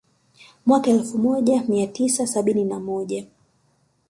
Mwaka 0.65 0.89
elfumoja 0.91 1.63
miatisa 1.63 2.27
sabini 2.27 2.63
na 2.63 2.79
moja 2.79 3.25